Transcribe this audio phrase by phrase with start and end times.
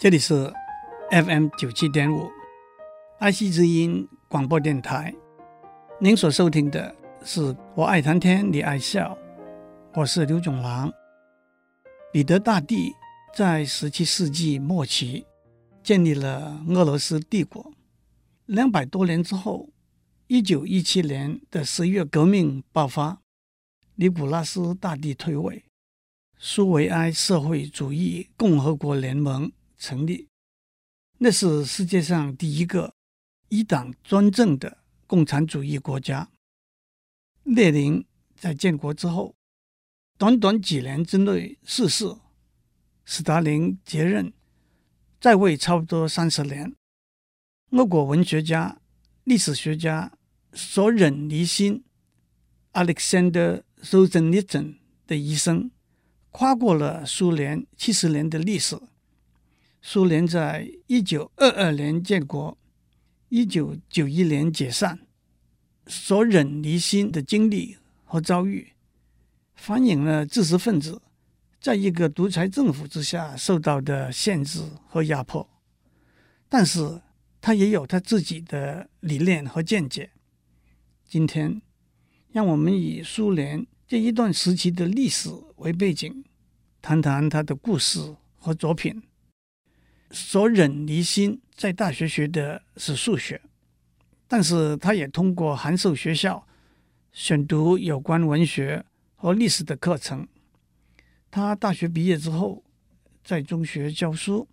[0.00, 0.50] 这里是
[1.10, 2.26] FM 九七点五，
[3.18, 5.14] 爱惜之音广播电台。
[5.98, 9.14] 您所收听的是《我爱谈天，你爱笑》，
[10.00, 10.90] 我是刘总郎。
[12.10, 12.94] 彼得大帝
[13.34, 15.26] 在十七世纪末期
[15.82, 17.70] 建立了俄罗斯帝国。
[18.46, 19.68] 两百多年之后，
[20.28, 23.20] 一九一七年的十月革命爆发，
[23.96, 25.62] 尼古拉斯大帝退位，
[26.38, 29.52] 苏维埃社会主义共和国联盟。
[29.80, 30.28] 成立，
[31.18, 32.94] 那是世界上第一个
[33.48, 36.30] 一党专政的共产主义国家。
[37.44, 38.04] 列宁
[38.36, 39.34] 在建国之后，
[40.18, 42.14] 短短几年之内逝世，
[43.06, 44.34] 斯大林接任，
[45.18, 46.76] 在位差不多三十年。
[47.70, 48.78] 俄国文学家、
[49.24, 50.12] 历史学家
[50.52, 51.82] 索忍尼辛
[52.74, 55.70] （Alexander Solzhenitsyn） 的一生，
[56.30, 58.78] 跨过了苏联七十年的历史。
[59.82, 62.56] 苏联在一九二二年建国，
[63.30, 65.00] 一九九一年解散。
[65.86, 68.72] 索忍离心的经历和遭遇，
[69.56, 71.02] 反映了知识分子
[71.60, 75.48] 在一个独裁政府之下受到的限制和压迫。
[76.48, 77.00] 但是，
[77.40, 80.10] 他也有他自己的理念和见解。
[81.08, 81.60] 今天，
[82.30, 86.22] 让我们以苏联这一段时期的历史为背景，
[86.80, 89.02] 谈谈他的故事和作品。
[90.10, 93.40] 索忍尼辛在大学学的是数学，
[94.26, 96.46] 但是他也通过函授学校
[97.12, 100.26] 选读有关文学和历史的课程。
[101.30, 102.64] 他大学毕业之后，
[103.22, 104.48] 在中学教书，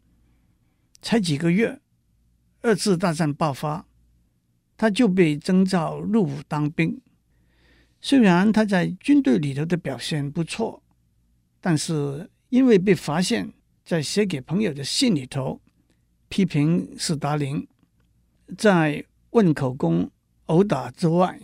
[1.02, 1.82] 才几个月，
[2.62, 3.88] 二次大战爆发，
[4.78, 7.02] 他就被征召入伍当兵。
[8.00, 10.84] 虽然他在军队里头的表现不错，
[11.60, 13.54] 但是因为被发现。
[13.88, 15.62] 在写给朋友的信里头，
[16.28, 17.66] 批评斯大林，
[18.58, 20.12] 在问口供、
[20.48, 21.40] 殴打之外，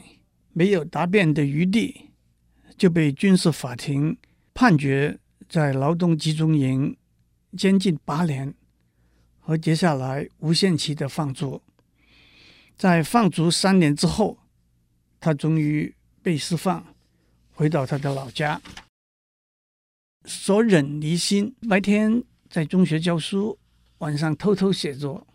[0.51, 2.09] 没有答辩的余地，
[2.77, 4.17] 就被军事法庭
[4.53, 5.17] 判决
[5.47, 6.97] 在劳动集中营
[7.57, 8.53] 监禁八年，
[9.39, 11.61] 和接下来无限期的放逐。
[12.75, 14.37] 在放逐三年之后，
[15.21, 16.93] 他终于被释放，
[17.53, 18.61] 回到他的老家。
[20.25, 22.21] 所忍离心白天。
[22.53, 23.57] 在中学教书，
[23.97, 25.25] 晚上偷偷写作。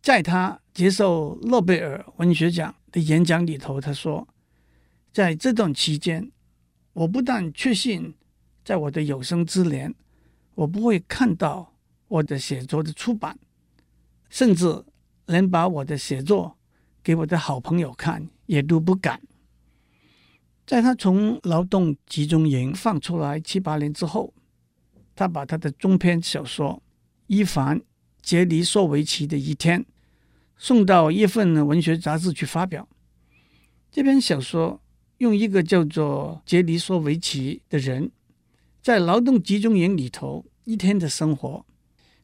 [0.00, 4.26] 在他接受诺贝尔文学奖的演讲里头，他说
[5.14, 6.32] ：“在这段期间，
[6.94, 8.12] 我不但确信，
[8.64, 9.94] 在我的有生之年，
[10.56, 11.74] 我不会看到
[12.08, 13.38] 我的写作的出版，
[14.28, 14.84] 甚至
[15.26, 16.56] 连把我的写作
[17.04, 19.22] 给我的好朋友看也都不敢。”
[20.66, 24.34] 在他从劳动集中营放出来七八年之后。
[25.14, 26.74] 他把他的中篇小说
[27.26, 27.78] 《伊凡·
[28.22, 29.80] 杰尼索维奇的一天》
[30.56, 32.88] 送到一份文学杂志去发表。
[33.90, 34.80] 这篇小说
[35.18, 38.10] 用一个叫做杰尼索维奇的人
[38.80, 41.66] 在劳动集中营里头一天的生活，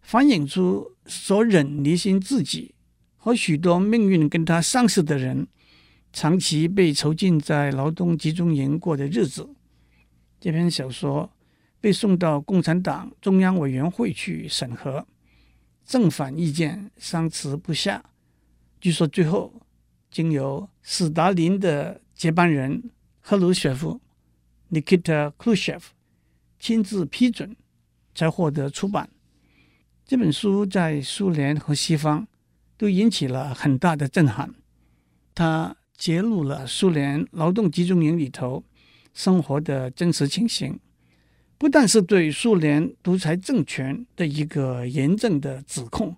[0.01, 2.75] 反映出索忍尼辛自己
[3.17, 5.47] 和许多命运跟他相似的人
[6.13, 9.51] 长期被囚禁在劳动集中营过的日子。
[10.41, 11.31] 这篇小说。
[11.81, 15.07] 被送到共产党中央委员会去审核，
[15.85, 18.05] 正反意见相持不下。
[18.81, 19.53] 据说最后
[20.11, 22.91] 经由斯大林的接班人
[23.21, 24.01] 赫鲁雪夫
[24.71, 25.83] （Nikita Khrushchev）
[26.59, 27.57] 亲自批准，
[28.15, 29.09] 才获得出版。
[30.05, 32.27] 这本书在苏联和西方
[32.77, 34.55] 都引起了很大的震撼。
[35.35, 38.65] 它揭露了苏联劳动集中营里头
[39.13, 40.81] 生活的真实情形。
[41.59, 46.17] 不但是对苏联独裁政权的一个严正的指控，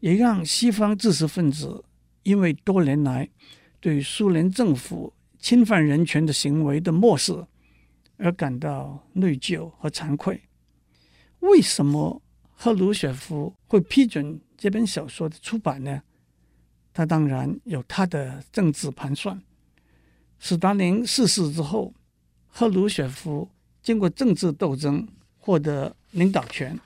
[0.00, 1.82] 也让西方知识分子
[2.24, 3.26] 因为多年来
[3.80, 7.46] 对苏联政府侵犯人权的行为的漠视
[8.18, 10.42] 而感到内疚和惭愧。
[11.40, 12.20] 为什么
[12.50, 16.02] 赫鲁雪夫会批准这本小说的出版呢？
[16.92, 19.40] 他当然有他的政治盘算。
[20.38, 21.94] 斯大林逝世之后，
[22.48, 23.48] 赫鲁雪夫。
[23.86, 25.06] 经过政治斗争
[25.38, 26.76] 获得领导权，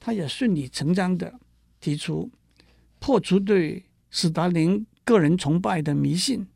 [0.00, 1.38] 他也顺理成章地
[1.80, 2.30] 提出
[2.98, 6.48] 破除对斯大林个人崇拜的迷信、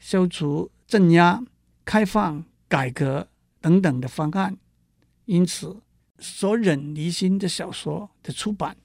[0.00, 1.40] 消除镇压、
[1.84, 3.28] 开放、改革
[3.60, 4.58] 等等的方案。
[5.26, 5.80] 因此，
[6.18, 8.76] 索忍尼辛的小说的出版，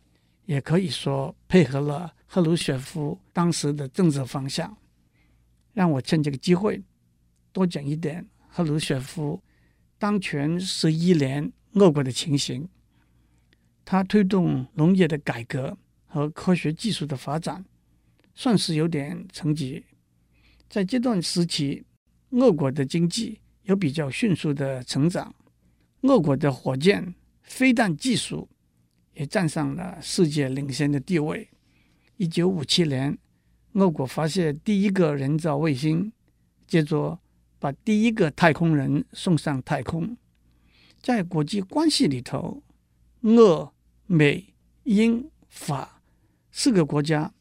[0.46, 4.78] 也可以说配合了赫鲁雪夫当时的政治方向。
[5.74, 6.84] 让我趁这个机会
[7.52, 9.42] 多讲一点赫鲁雪夫。
[10.00, 12.70] 当权十一年，俄国的情形，
[13.84, 17.66] 他推动农业的改革和科学技术的发展，
[18.36, 19.84] 算是有点成绩。
[20.70, 21.84] 在这段时期，
[22.32, 25.34] 俄国的经济有比较迅速的成长，
[26.02, 28.48] 俄国的火箭、飞弹技术
[29.14, 31.50] 也站上了世界领先的地位。
[32.18, 33.18] 一九五七年，
[33.74, 36.12] 俄国发射第一个人造卫星，
[36.68, 37.20] 接着
[37.60, 40.18] 把第一个太空人送上太空。
[41.02, 42.62] 在国际关系里头，
[43.22, 43.72] 俄、
[44.06, 46.02] 美、英、法
[46.52, 47.34] 四个国家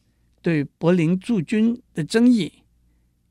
[0.42, 2.52] 对柏林驻军的争议，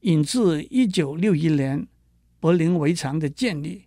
[0.02, 1.88] 引致一九六一年
[2.40, 3.86] 柏林围墙的建立，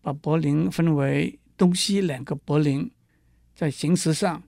[0.00, 2.90] 把柏林分为东西两个柏林，
[3.54, 4.42] 在形式上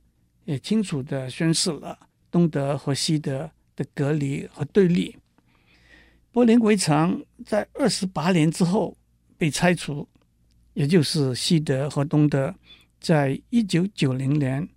[0.44, 5.16] 也清楚地宣示了东德和西德的隔离和对立。
[6.32, 8.96] 柏林围墙在二十八年之后
[9.36, 10.08] 被拆除，
[10.74, 12.54] 也就是西德和东德
[13.00, 14.68] 在一九九零年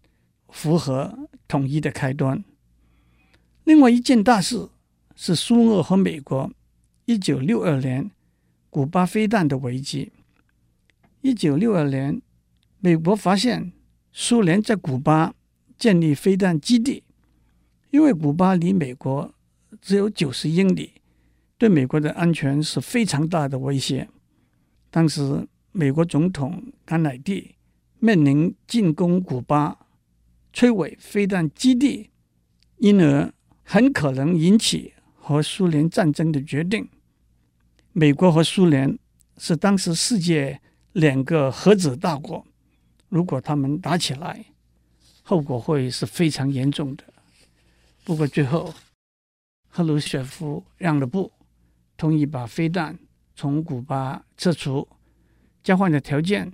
[0.49, 2.43] 符合统一的开端。
[3.63, 4.69] 另外一件大事。
[5.23, 6.51] 是苏俄和美国
[7.05, 8.09] 一九六二年
[8.71, 10.11] 古巴飞弹的危机。
[11.21, 12.19] 一九六二年，
[12.79, 13.71] 美国发现
[14.11, 15.35] 苏联在古巴
[15.77, 17.03] 建立飞弹基地，
[17.91, 19.31] 因为古巴离美国
[19.79, 20.93] 只有九十英里，
[21.61, 24.09] 对美国的安全是非常大的威胁。
[24.89, 27.53] 当时，美国总统甘乃迪
[27.99, 29.77] 面临进攻古巴、
[30.51, 32.09] 摧毁飞弹基地，
[32.77, 33.31] 因而
[33.61, 34.95] 很可能引起。
[35.23, 36.89] 和苏联战争的决定，
[37.91, 38.97] 美国和苏联
[39.37, 40.59] 是当时世界
[40.93, 42.43] 两个核子大国。
[43.07, 44.43] 如果他们打起来，
[45.21, 47.03] 后果会是非常严重的。
[48.03, 48.73] 不过最后，
[49.69, 51.31] 赫鲁雪夫让了步，
[52.01, 52.97] 同意把飞弹
[53.35, 54.89] 从古巴撤除。
[55.61, 56.51] 交换的条件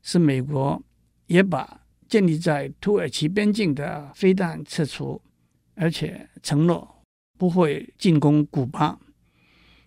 [0.00, 0.82] 是美国
[1.26, 5.20] 也把建立在土耳其边境的飞弹撤除，
[5.74, 7.04] 而且承诺。
[7.36, 8.98] 不会进攻古巴，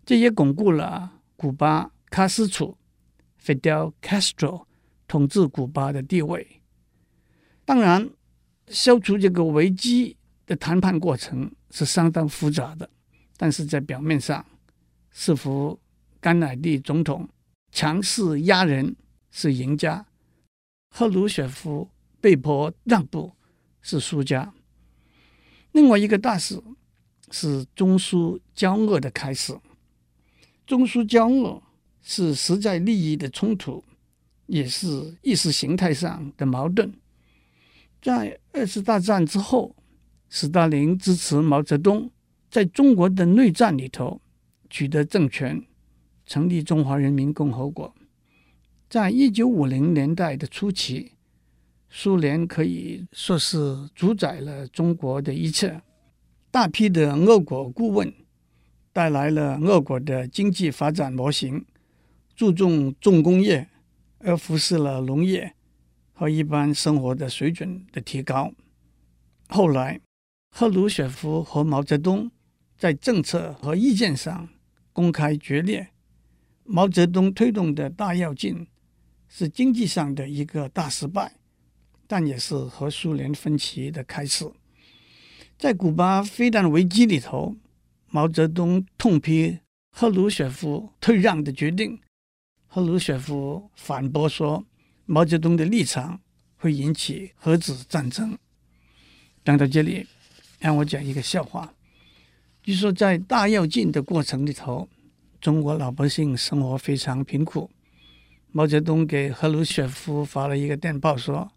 [0.05, 2.77] 这也巩固了古巴卡斯楚
[3.43, 4.65] （Fidel Castro）
[5.07, 6.61] 统治古巴的地位。
[7.65, 8.07] 当然，
[8.67, 10.15] 消除这个危机
[10.45, 12.89] 的谈判过程是相当复杂的，
[13.35, 14.45] 但是在表面上，
[15.11, 15.79] 似乎
[16.19, 17.29] 甘乃迪总统
[17.71, 18.95] 强势压人
[19.29, 20.05] 是赢家，
[20.89, 23.31] 赫鲁雪夫被迫让步
[23.81, 24.53] 是输家。
[25.71, 26.61] 另外一个大事。
[27.33, 29.57] 是中苏交恶的开始。
[30.67, 31.63] 中苏交恶
[32.01, 33.81] 是实在利益的冲突，
[34.47, 36.93] 也是意识形态上的矛盾。
[38.01, 39.73] 在二次大战之后，
[40.27, 42.11] 斯大林支持毛泽东
[42.49, 44.20] 在中国的内战里头
[44.71, 45.63] 取得政权，
[46.25, 47.93] 成立中华人民共和国。
[48.89, 51.11] 在一九五零年代的初期，
[51.89, 55.81] 苏联可以说是主宰了中国的一切。
[56.49, 58.13] 大批的俄国顾问
[58.91, 61.65] 带来了俄国的经济发展模型，
[62.35, 63.69] 注重重工业，
[64.19, 65.53] 而忽视了农业
[66.13, 68.51] 和一般生活的水准的提高。
[69.47, 69.99] 后来，
[70.49, 72.31] 赫鲁雪夫和毛泽东
[72.77, 74.49] 在政策和意见上
[74.93, 75.89] 公开决裂。
[76.63, 78.67] 毛泽东推动的大跃进
[79.27, 81.33] 是经济上的一个大失败，
[82.07, 84.49] 但也是和苏联分歧的开始。
[85.57, 87.55] 在古巴飞弹危机里头，
[88.09, 89.59] 毛泽东痛批
[89.91, 91.99] 赫鲁雪夫退让的决定。
[92.67, 94.65] 赫鲁雪夫反驳说，
[95.05, 96.21] 毛泽东的立场
[96.55, 98.37] 会引起核子战争。
[99.43, 100.07] 讲到这里，
[100.59, 101.73] 让我讲一个笑话。
[102.71, 104.87] 据说在大跃进的过程里头，
[105.41, 107.69] 中国老百姓生活非常贫苦。
[108.53, 111.51] 毛泽东给赫鲁雪夫发了一个电报说：“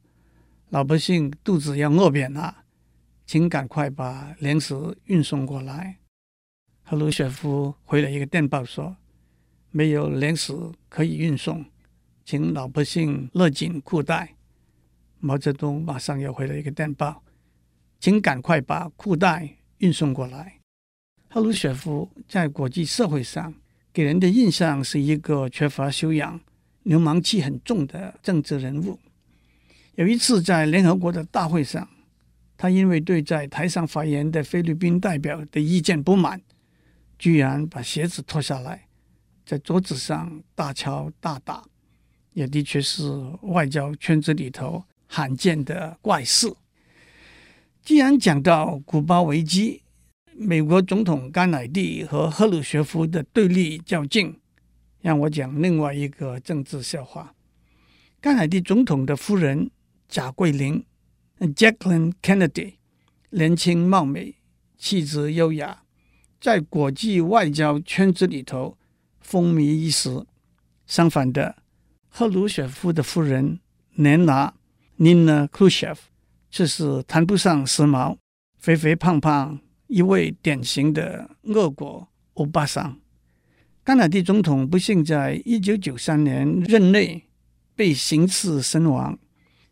[0.71, 2.64] 老百姓肚子要饿扁了。”
[3.26, 5.99] 请赶快把粮食运送过来。
[6.83, 8.97] 赫鲁雪夫回了一个电报说
[9.71, 10.52] ：“没有粮食
[10.88, 11.64] 可以运送，
[12.25, 14.35] 请老百姓勒紧裤带。”
[15.23, 17.23] 毛泽东马上又回了一个电报
[18.00, 20.59] ：“请赶快把裤带运送过来。”
[21.35, 23.53] 赫鲁雪夫在国际社会上
[23.93, 26.38] 给人的印象是一个缺乏修养、
[26.85, 29.00] 流氓气很重的政治人物。
[29.97, 31.88] 有一次在联合国的大会上，
[32.57, 36.41] 他因为对在台上发言的菲律宾代表的意见不满，
[37.19, 38.87] 居然把鞋子脱下来，
[39.45, 41.64] 在桌子上大敲大打，
[42.35, 43.11] 也的确是
[43.43, 46.55] 外交圈子里头罕见的怪事。
[47.83, 49.83] 既然讲到古巴危机，
[50.37, 54.41] 美国总统甘乃迪和赫鲁雪夫的对立较劲，
[55.00, 57.33] 让我讲另外一个政治笑话。
[58.21, 59.71] 甘乃迪总统的夫人
[60.09, 60.85] 贾桂琳
[61.38, 62.75] （Jacqueline Kennedy）
[63.31, 64.35] 年轻貌美，
[64.76, 65.85] 气质优雅，
[66.41, 68.76] 在国际外交圈子里头
[69.21, 70.26] 风靡一时。
[70.85, 71.62] 相反的，
[72.09, 73.61] 赫鲁雪夫的夫人
[73.93, 74.53] 莲娜
[74.99, 75.97] （Nina Khrushchev）
[76.50, 78.17] 却是谈不上时髦，
[78.59, 79.61] 肥肥胖胖，
[79.95, 82.99] 一位典型的俄国欧巴桑。
[83.85, 87.23] 甘乃迪总统不幸在一九九三年任内
[87.77, 89.17] 被行刺身亡。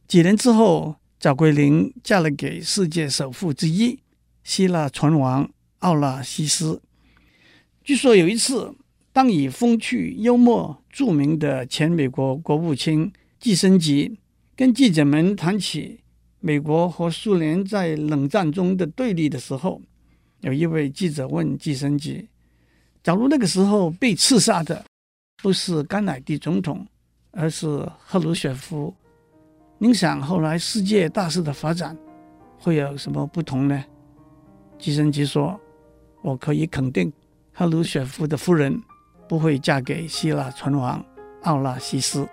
[0.07, 3.99] 几年之后，赵桂林嫁了给世界首富之一
[4.45, 5.50] 希腊船王
[5.81, 6.81] 奥纳西斯。
[7.83, 8.73] 据说有一次，
[9.12, 14.21] 当以风趣幽默著名的前美国国务卿季辛吉
[14.55, 15.99] 跟记者们谈起
[16.38, 19.83] 美国和苏联在冷战中的对立的时候，
[20.42, 22.28] 有一位记者问季辛吉
[23.02, 24.84] ：“假如那个时候被刺杀的
[25.40, 26.84] 不是甘乃迪总统，
[27.30, 28.92] 而是赫鲁雪夫？”
[29.78, 31.96] 您想后来世界大势的发展
[32.58, 33.84] 会有什么不同呢？
[34.78, 35.58] 季辛吉说
[36.22, 37.12] ：“我可以肯定，
[37.52, 38.76] 赫鲁雪夫的夫人
[39.28, 41.04] 不会嫁给希腊船王
[41.42, 42.28] 奥纳西斯。”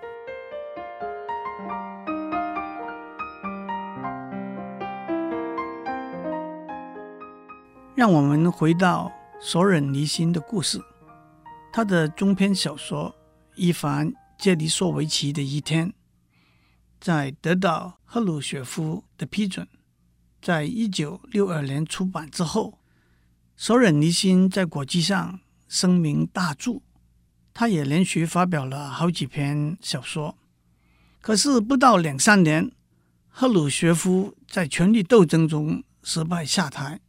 [8.00, 10.82] 让我们回到索尔尼辛的故事，
[11.74, 13.12] 他的中篇小说
[13.56, 15.90] 《伊凡·杰里索维奇的一天》。
[17.02, 19.68] 在得到赫鲁雪夫的批准，
[20.42, 22.80] 在一九六二年出版之后，
[23.58, 26.80] 索尔尼辛在国际上声名大著。
[27.54, 30.38] 他也连续发表了好几篇小说。
[31.20, 32.72] 可是不到两三年，
[33.28, 37.02] 赫鲁雪夫在权力斗争中失败下台，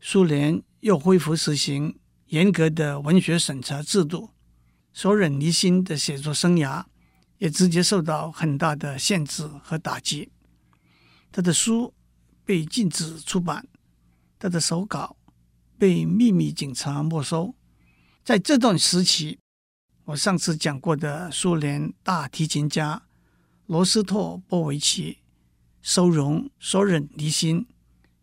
[0.00, 4.30] 苏联又恢复实行严格的文学审查制度，
[4.92, 6.84] 索忍尼辛的写作生涯，
[7.38, 10.30] 也直接受到很大的限制和打击，
[11.32, 11.92] 他的书
[12.44, 13.66] 被禁止出版，
[14.38, 15.16] 他的手稿
[15.78, 17.54] 被秘密警察没收。
[18.24, 19.38] 在这段时期，
[20.04, 23.02] 我上次讲过的苏联大提琴家
[23.66, 25.18] 罗斯托波维奇
[25.82, 27.66] 收容索忍尼辛，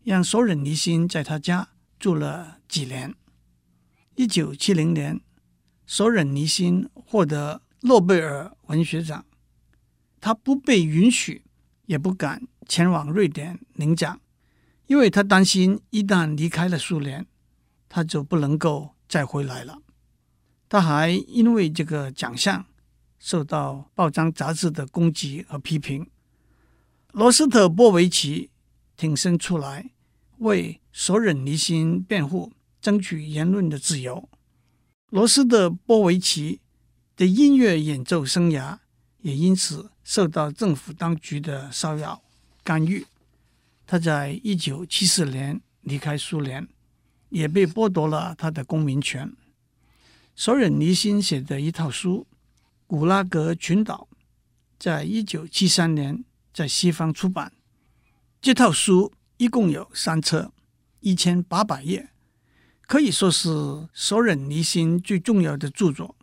[0.04, 3.14] 让索忍尼辛在他家住了几年。
[4.16, 5.20] 一九七零年，
[5.86, 9.24] 索忍尼辛获得诺贝尔文学奖，
[10.20, 11.42] 他不被允许，
[11.86, 14.20] 也不敢前往瑞典领奖，
[14.86, 17.26] 因为他担心一旦离开了苏联，
[17.88, 19.78] 他就不能够再回来了。
[20.68, 22.66] 他还因为这个奖项
[23.18, 26.10] 受到报章杂志的攻击和批评。
[27.12, 28.50] 罗斯特波维奇
[28.96, 29.92] 挺身出来
[30.38, 34.28] 为索忍尼辛辩护，争取言论的自由。
[35.10, 36.60] 罗斯的波维奇。
[37.16, 38.76] 的音乐演奏生涯
[39.20, 42.24] 也因此受到政府当局的骚扰
[42.64, 43.06] 干预。
[43.86, 46.66] 他在一九七四年离开苏联，
[47.28, 49.32] 也被剥夺了他的公民权。
[50.34, 52.26] 索忍尼辛写的一套书
[52.88, 54.08] 《古拉格群岛》
[54.76, 57.52] 在一九七三年在西方出版。
[58.40, 59.12] 这套书
[59.44, 60.54] 一共有三册，
[61.00, 62.08] 一千八百页，
[62.86, 63.50] 可以说是
[63.92, 66.16] 索忍尼辛最重要的著作。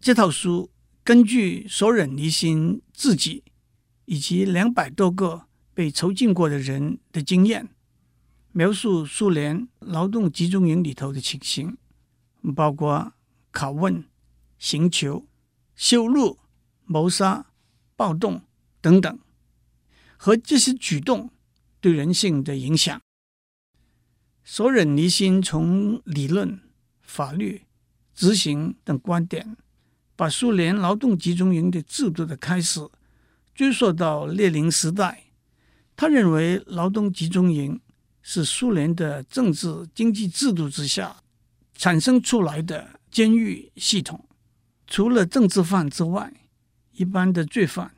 [0.00, 0.70] 这套书
[1.04, 3.44] 根据索忍尼辛自己
[4.06, 5.42] 以及两百多个
[5.74, 7.68] 被囚禁过的人的经验，
[8.52, 11.76] 描述苏联劳动集中营里头的情形，
[12.56, 13.12] 包括
[13.52, 14.02] 拷问、
[14.58, 15.26] 刑求、
[15.76, 16.38] 羞辱、
[16.86, 17.44] 谋杀、
[17.94, 18.40] 暴动
[18.80, 19.18] 等等，
[20.16, 21.28] 和这些举动
[21.80, 23.00] 对人性的影响。
[24.44, 26.60] 索忍尼辛从理论、
[27.02, 27.62] 法律、
[28.14, 29.56] 执行等观点。
[30.16, 32.80] 把苏联劳动集中营的制度的开始
[33.54, 35.26] 追溯到列宁时代，
[35.94, 37.80] 他认为劳动集中营
[38.20, 41.22] 是苏联的政治经济制度之下
[41.76, 44.26] 产生出来的监狱系统。
[44.88, 46.32] 除了政治犯之外，
[46.90, 47.94] 一般的罪犯，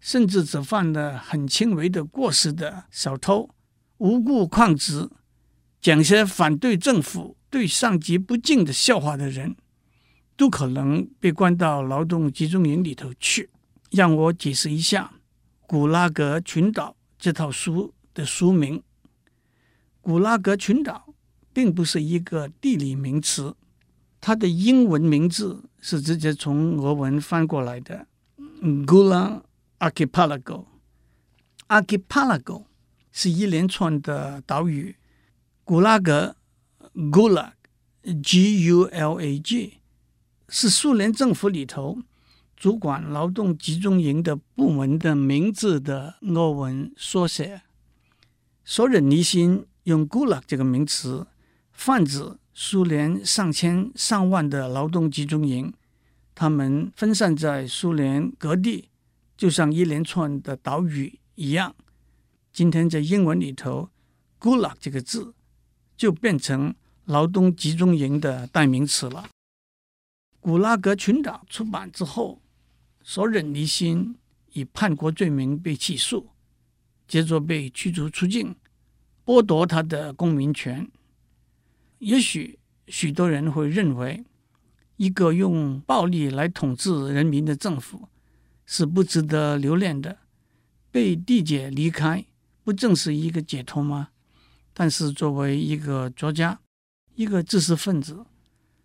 [0.00, 3.48] 甚至只犯了很轻微的过失的小偷、
[3.98, 5.08] 无故旷职、
[5.80, 9.54] 讲些反对政府、对上级不敬的笑话的人。
[10.36, 13.50] 都可能被关到劳动集中营里头去。
[13.90, 15.12] 让我解释一下
[15.66, 18.82] 《古拉格群岛》这套书的书名。
[20.00, 21.12] 古拉格群岛
[21.52, 23.54] 并不是一个地理名词，
[24.18, 28.06] 它的英文名字是直接从俄文翻过来的
[28.62, 29.42] ，Gulag
[29.80, 30.66] Archipelago。
[31.68, 32.66] Archipelago
[33.10, 34.96] 是一连串的岛屿，
[35.64, 36.36] 古拉格
[36.94, 37.52] （Gulag），G-U-L-A-G。
[40.48, 41.98] 是苏联政府里头
[42.56, 47.62] 主管劳动集中营的部门的名字的俄文缩写。
[48.64, 51.26] 索尔尼辛用 “Gulag” 这个名词
[51.72, 55.72] 泛指苏联上千上万的劳动集中营，
[56.34, 58.88] 他们分散在苏联各地，
[59.40, 61.74] 就像一连串的岛屿一样。
[62.52, 63.88] 今天在英文里头
[64.38, 65.32] ，“Gulag” 这个字
[65.96, 66.74] 就变成
[67.06, 69.30] 劳动集中营的代名词了。
[70.40, 72.42] 古拉格群岛出版之后，
[73.02, 74.14] 索忍尼辛
[74.52, 76.28] 以叛国罪名被起诉，
[77.08, 78.54] 接着被驱逐出境，
[79.24, 80.86] 剥夺他的公民权。
[82.00, 84.22] 也许许多人会认为，
[84.96, 88.06] 一个用暴力来统治人民的政府
[88.72, 90.16] 是不值得留恋的。
[90.92, 92.24] 被缔解离开，
[92.62, 94.10] 不正是一个解脱吗？
[94.72, 96.60] 但是作为一个作家，
[97.16, 98.24] 一个知识分子。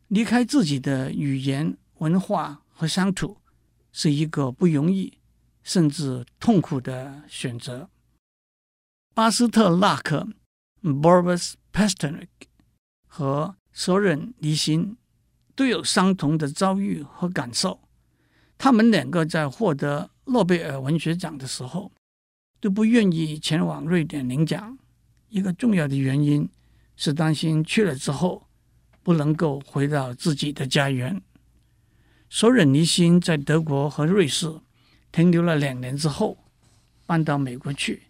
[0.08, 3.38] 离开自己的语言、文化和乡土
[3.92, 5.20] 是一个不容易，
[5.62, 7.88] 甚至痛苦的选择。
[9.14, 10.28] 巴斯特纳克
[10.82, 12.28] （Boris Pasternak）
[13.06, 14.98] 和索忍尼辛
[15.56, 17.85] 都有相同的遭遇和感受。
[18.66, 21.92] 他们两个在获得诺贝尔文学奖的时候
[22.60, 24.76] 都不愿意前往瑞典领奖。
[25.30, 26.50] 一个重要的原因
[26.96, 28.48] 是担心去了之后。
[29.04, 31.22] 不能够回到自己的家园。
[32.28, 34.52] 索尔尼辛在德国和瑞士
[35.12, 36.36] 停留了两年之后，
[37.06, 38.06] 搬到美国去。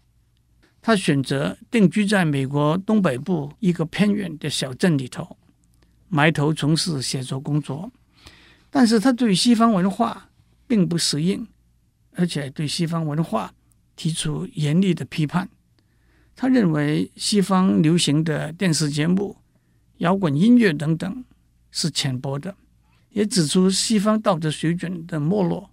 [0.80, 5.36] 他选择定居在美国东北部一个偏远的小镇里头，
[6.08, 7.92] 埋头从事写作工作。
[8.70, 10.25] 但是他对西方文化
[10.66, 11.46] 并不适应，
[12.12, 13.52] 而且对西方文化
[13.94, 15.48] 提出严厉的批判。
[16.34, 19.38] 他认为西方流行的电视节目。
[19.98, 21.24] 摇滚音乐等等
[21.70, 22.54] 是浅薄的，
[23.12, 25.70] 也指出西方道德水准的没落。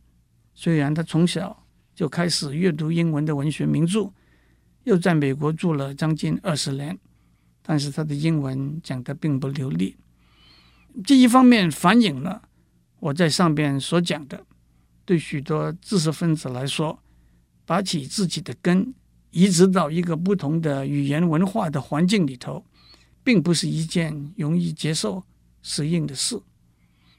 [0.53, 4.13] 虽然他从小就开始阅读英文的文学名著，
[4.85, 6.97] 又在美国住了将近二十年，
[7.61, 9.97] 但是他的英文讲得并不流利。
[11.03, 12.43] 这一方面反映了
[13.01, 14.45] 我在上边所讲的，
[15.05, 16.99] 对许多知识分子来说，
[17.65, 18.93] 把起自己的根
[19.31, 22.65] 移植到一个不同的语言文化的环境里头。
[23.25, 25.23] 并不是一件容易接受、
[25.61, 26.37] 适应的事。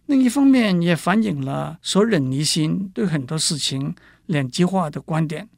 [0.04, 3.94] 另一方面，也反映了索尔尼辛对很多事情
[4.26, 5.48] 两极化的观点。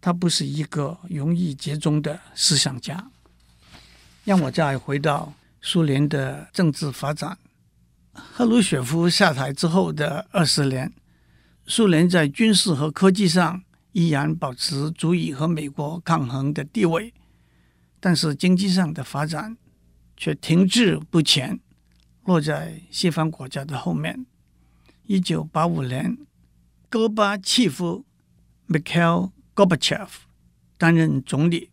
[0.00, 3.10] 他不是一个容易接中的思想家。
[4.24, 7.36] 让我再回到苏联的政治发展。
[8.14, 10.90] 赫鲁雪夫下台之后的二十年，
[11.68, 17.12] 苏联在军事和科技上依然保持足以和美国抗衡的地位，
[17.98, 19.56] 但是经济上的发展，
[20.16, 21.58] 却停滞不前，
[22.24, 24.24] 落在西方国家的后面。
[25.06, 26.16] 一九八五年，
[26.88, 28.04] 戈巴契夫
[28.68, 30.08] （Mikhail Gorbachev）
[30.78, 31.70] 担任总理，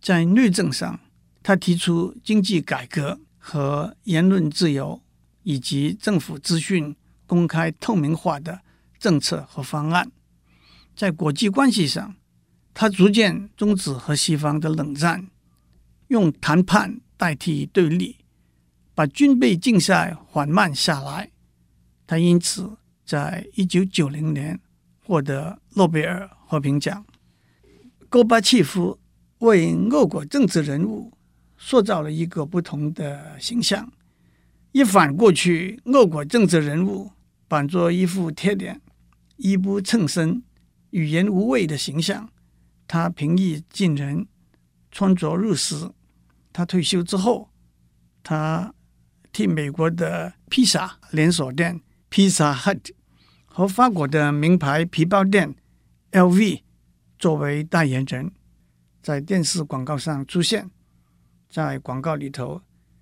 [0.00, 1.00] 在内政上，
[1.42, 5.02] 他提出经济改革和言论自由，
[5.42, 6.94] 以及政府资讯
[7.26, 8.60] 公开透明化的
[9.00, 10.12] 政策和方案。
[10.94, 12.14] 在国际关系上，
[12.72, 15.26] 他逐渐终止和西方的冷战，
[16.06, 17.00] 用谈判。
[17.20, 18.16] 代替对立，
[18.94, 21.30] 把军备竞赛缓慢下来。
[22.06, 24.58] 他因此在一九九零年
[25.04, 27.04] 获得诺贝尔和平奖。
[28.08, 28.98] 戈巴契夫
[29.40, 31.12] 为俄国政治人物
[31.58, 33.92] 塑造了一个不同的形象。
[34.72, 37.12] 一反过去俄国政治人物
[37.46, 38.80] 板着一副铁脸、
[39.40, 40.42] 衣不称身、
[40.90, 42.30] 语言无味的形象，
[42.86, 44.26] 他平易近人，
[44.90, 45.90] 穿着入时。
[46.52, 47.50] 他退休之后，
[48.22, 48.74] 他
[49.32, 52.92] 替美国的披萨连锁店 Pizza Hut
[53.46, 55.54] 和法国的名牌皮包店
[56.12, 56.60] LV
[57.18, 58.32] 作为代言人，
[59.02, 60.70] 在电视广告上出现。
[61.48, 62.60] 在广告里头，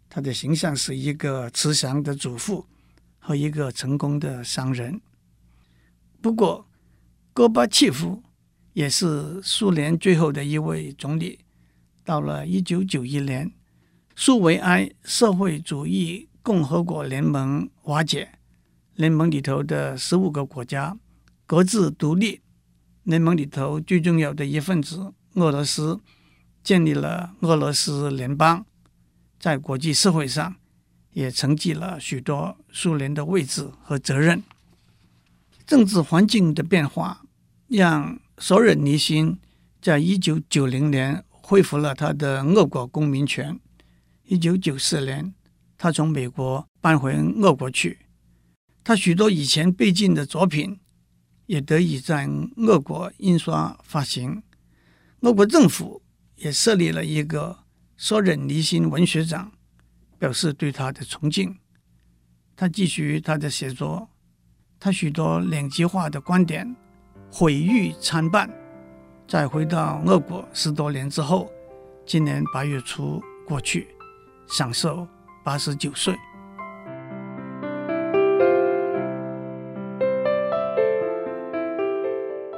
[0.09, 2.67] 他的形象是一个慈祥的主妇
[3.19, 5.01] 和一个成功的商人。
[6.21, 6.67] 不过，
[7.33, 8.23] 戈巴契夫
[8.73, 11.39] 也是苏联最后的一位总理。
[12.05, 13.53] 到了一九九一年，
[14.17, 18.33] 苏维埃社会主义共和国联盟瓦解，
[18.95, 20.99] 联盟里头的十五个国家
[21.47, 22.41] 各自独立。
[23.05, 26.01] 联盟里头最重要的一份子俄罗斯
[26.63, 28.67] 建立了俄罗斯联邦，
[29.39, 30.57] 在国际社会上
[31.13, 34.43] 也承继了许多苏联的位置和责任。
[35.69, 37.23] 政治环境的变化
[37.69, 39.39] 让索尔尼辛
[39.81, 41.25] 在一九九零年。
[41.31, 43.59] 恢复了他的俄国公民权。
[44.25, 45.33] 一九九四年，
[45.79, 48.01] 他从美国搬回俄国去。
[48.85, 50.79] 他许多以前被禁的作品
[51.47, 52.29] 也得以在
[52.59, 54.43] 俄国印刷发行。
[55.21, 56.03] 俄国政府
[56.37, 57.61] 也设立了一个
[57.97, 59.51] 索尔尼辛文学奖，
[60.19, 61.57] 表示对他的崇敬。
[62.55, 64.11] 他继续他的写作，
[64.81, 66.77] 他许多两极化的观点
[67.33, 68.49] 毁誉参半。
[69.27, 71.51] 再回到俄国十多年之后，
[72.07, 73.89] 今年八月初过去，
[74.49, 75.07] 享寿
[75.45, 76.15] 八十九岁。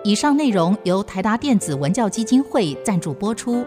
[0.04, 3.66] 以上内容由台达电子文教基金会赞助播出。